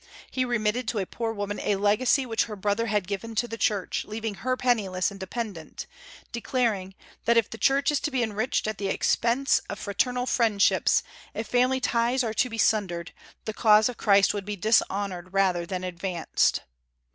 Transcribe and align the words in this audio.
He 0.31 0.43
remitted 0.45 0.87
to 0.87 0.97
a 0.97 1.05
poor 1.05 1.31
woman 1.31 1.59
a 1.59 1.75
legacy 1.75 2.25
which 2.25 2.45
her 2.45 2.55
brother 2.55 2.87
had 2.87 3.05
given 3.07 3.35
to 3.35 3.47
the 3.47 3.55
Church, 3.55 4.03
leaving 4.03 4.33
her 4.33 4.57
penniless 4.57 5.11
and 5.11 5.19
dependent; 5.19 5.85
declaring 6.31 6.95
that 7.25 7.37
"if 7.37 7.51
the 7.51 7.59
Church 7.59 7.91
is 7.91 7.99
to 7.99 8.09
be 8.09 8.23
enriched 8.23 8.65
at 8.65 8.79
the 8.79 8.87
expense 8.87 9.61
of 9.69 9.77
fraternal 9.77 10.25
friendships, 10.25 11.03
if 11.35 11.45
family 11.45 11.79
ties 11.79 12.23
are 12.23 12.33
to 12.33 12.49
be 12.49 12.57
sundered, 12.57 13.13
the 13.45 13.53
cause 13.53 13.89
of 13.89 13.97
Christ 13.97 14.33
would 14.33 14.43
be 14.43 14.55
dishonored 14.55 15.33
rather 15.33 15.67
than 15.67 15.83
advanced." 15.83 16.61